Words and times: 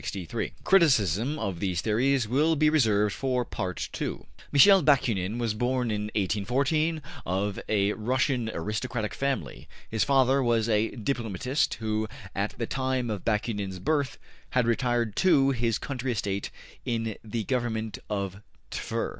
Criticism 0.63 1.37
of 1.37 1.59
these 1.59 1.79
theories 1.81 2.27
will 2.27 2.55
be 2.55 2.71
reserved 2.71 3.13
for 3.13 3.45
Part 3.45 3.87
II. 4.01 4.21
Michel 4.51 4.81
Bakunin 4.81 5.37
was 5.37 5.53
born 5.53 5.91
in 5.91 6.05
1814 6.15 7.03
of 7.23 7.59
a 7.69 7.93
Russian 7.93 8.49
aristocratic 8.51 9.13
family. 9.13 9.67
His 9.91 10.03
father 10.03 10.41
was 10.41 10.67
a 10.67 10.89
diplomatist, 10.95 11.75
who 11.75 12.07
at 12.33 12.57
the 12.57 12.65
time 12.65 13.11
of 13.11 13.23
Bakunin's 13.23 13.77
birth 13.77 14.17
had 14.57 14.65
retired 14.65 15.15
to 15.17 15.51
his 15.51 15.77
country 15.77 16.13
estate 16.13 16.49
in 16.83 17.15
the 17.23 17.43
Government 17.43 17.99
of 18.09 18.41
Tver. 18.71 19.09